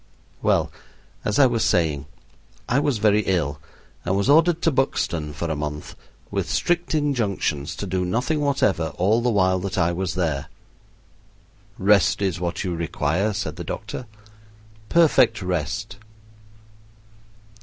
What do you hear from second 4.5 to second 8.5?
to Buxton for a month, with strict injunctions to do nothing